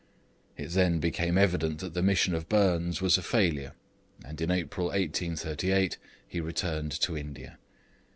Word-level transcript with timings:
It 0.57 0.69
then 0.71 0.97
became 0.99 1.37
evident 1.37 1.77
that 1.77 1.93
the 1.93 2.01
mission 2.01 2.33
of 2.33 2.49
Burnes 2.49 3.03
was 3.03 3.19
a 3.19 3.21
failure, 3.21 3.73
and 4.25 4.41
in 4.41 4.49
April 4.49 4.87
1838 4.87 5.99
he 6.27 6.39
returned 6.41 6.99
to 7.01 7.15
India. 7.15 7.59